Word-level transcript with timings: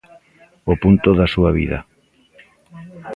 O 0.71 0.73
punto 0.83 1.09
da 1.19 1.27
súa 1.33 1.51
vida. 1.59 1.79